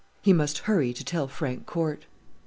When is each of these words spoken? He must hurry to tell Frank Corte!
He 0.23 0.33
must 0.33 0.57
hurry 0.65 0.93
to 0.93 1.03
tell 1.03 1.27
Frank 1.27 1.67
Corte! 1.67 2.07